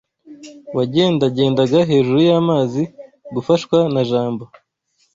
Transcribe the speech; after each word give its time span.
wagendagendaga 0.75 1.79
hejuru 1.89 2.19
y’amazi 2.27 2.83
gufashwa 3.33 3.77
na 3.93 4.01
Jambo 4.09 4.43